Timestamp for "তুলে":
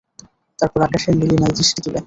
1.83-1.99